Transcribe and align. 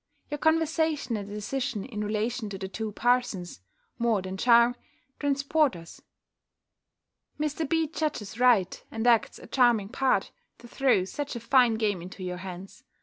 Your 0.31 0.39
conversation 0.39 1.15
and 1.15 1.29
decision 1.29 1.85
in 1.85 2.03
relation 2.03 2.49
to 2.49 2.57
the 2.57 2.67
two 2.67 2.91
parsons 2.91 3.61
(more 3.99 4.23
than 4.23 4.35
charm) 4.35 4.75
transport 5.19 5.75
us. 5.75 6.01
Mr. 7.39 7.69
B. 7.69 7.85
judges 7.85 8.39
right, 8.39 8.83
and 8.89 9.05
acts 9.05 9.37
a 9.37 9.45
charming 9.45 9.89
part, 9.89 10.31
to 10.57 10.67
throw 10.67 11.05
such 11.05 11.35
a 11.35 11.39
fine 11.39 11.75
game 11.75 12.01
into 12.01 12.23
your 12.23 12.37
hands. 12.37 12.83